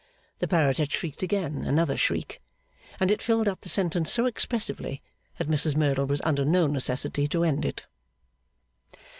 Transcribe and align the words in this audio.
The 0.39 0.47
parrot 0.47 0.79
had 0.79 0.91
shrieked 0.91 1.21
another 1.31 1.95
shriek; 1.95 2.41
and 2.99 3.11
it 3.11 3.21
filled 3.21 3.47
up 3.47 3.61
the 3.61 3.69
sentence 3.69 4.11
so 4.11 4.25
expressively 4.25 5.03
that 5.37 5.47
Mrs 5.47 5.75
Merdle 5.77 6.07
was 6.07 6.23
under 6.23 6.43
no 6.43 6.65
necessity 6.65 7.27
to 7.27 7.43
end 7.43 7.65
it. 7.65 7.83